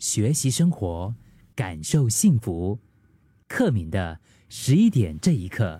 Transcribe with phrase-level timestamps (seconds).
[0.00, 1.14] 学习生活，
[1.54, 2.78] 感受幸福。
[3.46, 5.78] 克敏的十一点这一刻，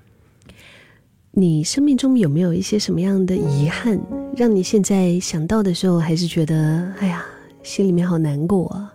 [1.31, 3.99] 你生命中有没有一些什么样的遗憾，
[4.37, 7.25] 让你现在想到的时候，还是觉得哎呀，
[7.63, 8.95] 心里面好难过啊？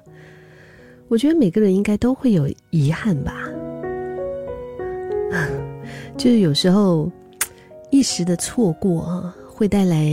[1.07, 3.33] 我觉得每个人应该都会有遗憾吧，
[6.15, 7.11] 就是有时候
[7.89, 10.07] 一时的错过，会带来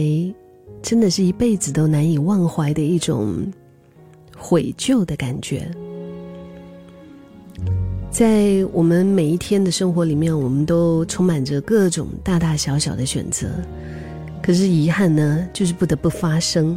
[0.80, 3.44] 真的是一辈子都难以忘怀的一种
[4.42, 5.70] 悔疚的感觉。
[8.10, 13.48] 在我们每一天的生活里面，我们都充满着各种大大小小的选择，
[14.42, 16.76] 可是遗憾呢，就是不得不发生。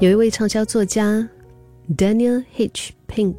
[0.00, 1.26] 有一位畅销作家。
[1.96, 2.94] Daniel H.
[3.06, 3.36] Pink，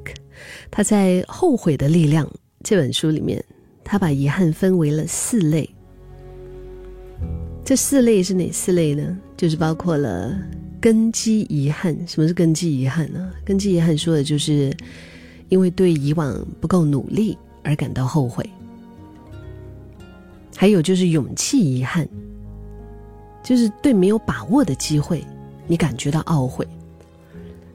[0.71, 2.25] 他在《后悔的力量》
[2.63, 3.43] 这本书里面，
[3.83, 5.69] 他把遗憾分为了四类。
[7.65, 9.17] 这四类是哪四类呢？
[9.35, 10.33] 就是包括了
[10.79, 11.95] 根基遗憾。
[12.07, 13.31] 什么是根基遗憾呢？
[13.43, 14.75] 根基遗憾说的就是
[15.49, 18.47] 因为对以往不够努力而感到后悔。
[20.55, 22.07] 还有就是勇气遗憾，
[23.43, 25.23] 就是对没有把握的机会，
[25.67, 26.67] 你感觉到懊悔。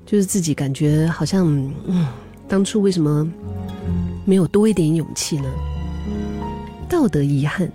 [0.05, 1.47] 就是自己感觉好像，
[1.87, 2.07] 嗯，
[2.49, 3.27] 当初为什么
[4.25, 5.51] 没有多一点勇气呢？
[6.89, 7.71] 道德遗憾，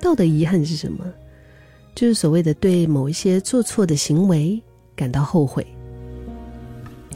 [0.00, 1.04] 道德遗憾是什么？
[1.94, 4.60] 就是所谓的对某一些做错的行为
[4.96, 5.66] 感到后悔。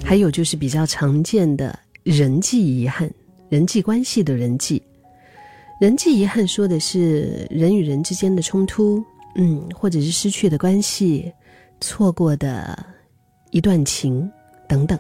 [0.04, 3.10] 还有就是比较常见的人际遗憾，
[3.48, 4.82] 人际关系的人际，
[5.80, 9.02] 人际遗憾说的是人与人之间的冲突，
[9.36, 11.32] 嗯，或者是失去的关系，
[11.80, 12.86] 错过的。
[13.50, 14.30] 一段情，
[14.68, 14.98] 等等。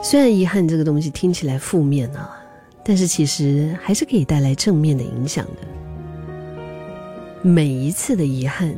[0.00, 2.40] 虽然遗憾这个东西听起来负面啊，
[2.84, 5.71] 但是其实还是可以带来正面的影响的。
[7.42, 8.74] 每一次的遗憾，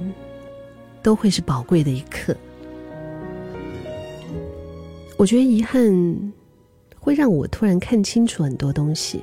[1.03, 2.35] 都会是宝贵的一刻。
[5.17, 6.33] 我觉得遗憾
[6.99, 9.21] 会让我突然看清楚很多东西，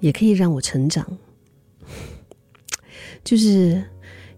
[0.00, 1.06] 也可以让我成长。
[3.24, 3.82] 就是。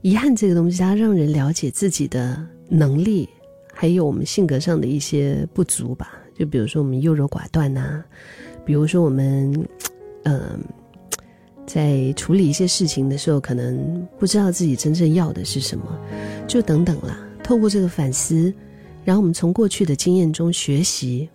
[0.03, 3.29] 遗憾这个东西，它让人了解自己的能力，
[3.73, 6.19] 还有我们性格上的一些不足吧。
[6.37, 8.03] 就比如说我们优柔寡断呐，
[8.65, 9.65] 比如说我们，
[10.25, 10.59] 嗯，
[11.73, 15.85] 在处理一些事情的时候，可能不知道自己真正要的是什么，
[16.47, 17.19] 就等等啦。
[17.43, 18.53] 透过这个反思，
[19.07, 21.27] 然后我们从过去的经验中学习，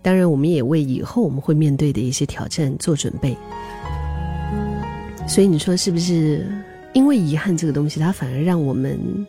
[0.00, 3.36] 当然我们也为以后我们会面对的一些挑战做准备。
[5.26, 6.46] 所以你说是不是？
[6.92, 9.26] 因为遗憾这个东西，它反而让我们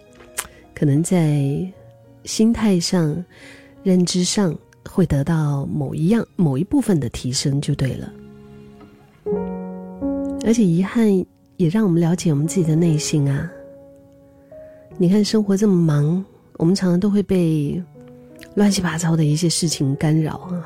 [0.76, 1.44] 可能在
[2.24, 3.26] 心态上、
[3.82, 4.56] 认知上
[4.88, 8.14] 会得到某一样、某一部分的提升，就对了。
[10.50, 11.08] 而且遗憾
[11.58, 13.48] 也让我们了解我们自己的内心啊。
[14.98, 16.26] 你看，生活这么忙，
[16.58, 17.80] 我们常常都会被
[18.56, 20.66] 乱七八糟的一些事情干扰啊，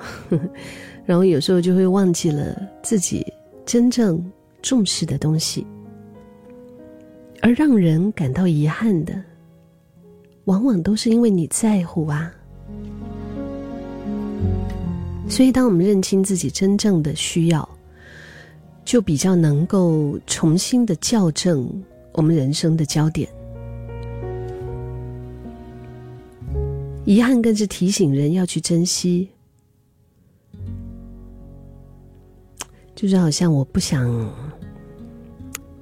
[1.05, 3.27] 然后有时候就会忘记了自己
[3.66, 4.23] 真正
[4.61, 5.67] 重视的东西。
[7.41, 9.21] 而让人感到遗憾的，
[10.45, 12.33] 往往都是因为你在乎啊。
[15.27, 17.67] 所以，当我们认清自己真正的需要，
[18.85, 23.29] 就比较能够重新的校正我们人生的焦点。
[27.05, 29.29] 遗憾更是提醒人要去珍惜，
[32.95, 34.07] 就是好像我不想。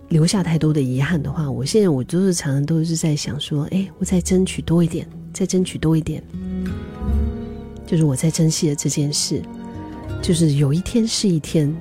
[0.09, 6.21] 留下太多的遗憾的话，我现在我都是常常都是在想说，哎，我再争取多一点，再争取多一点，
[7.87, 9.41] 就是我在珍惜的这件事，
[10.21, 11.73] 就是有一天是一天，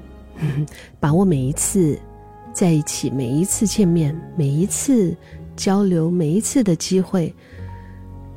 [1.01, 1.99] 把握每一次
[2.53, 5.17] 在一起，每一次见面，每一次
[5.57, 7.35] 交流，每一次的机会，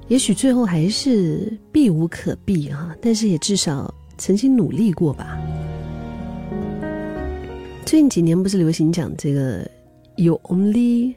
[0.08, 5.40] 也许最后还是避无可避啊，但是也至少曾经努力过吧。
[7.86, 9.70] 最近几年不是流行讲这个。
[10.16, 11.16] You only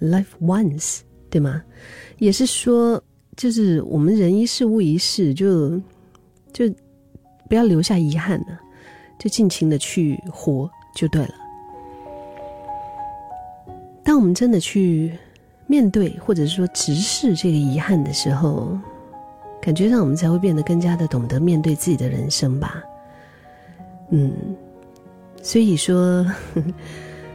[0.00, 1.64] live once，对吗？
[2.18, 3.02] 也是说，
[3.36, 5.70] 就是我们人一世物一世，就
[6.52, 6.72] 就
[7.48, 8.56] 不要留下遗憾呢，
[9.20, 11.34] 就尽情的去活就对了。
[14.02, 15.16] 当我们真的去
[15.68, 18.76] 面对，或者是说直视这个遗憾的时候，
[19.62, 22.82] 感觉上我们才会变得更加的懂得面对自己的人生吧。
[24.08, 24.32] 嗯，
[25.40, 26.26] 所以说。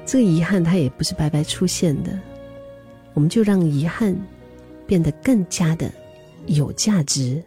[0.07, 2.11] 这个遗憾，它也不是白白出现的，
[3.15, 4.15] 我们就让遗憾
[4.85, 5.91] 变得更加的
[6.45, 7.43] 有价值。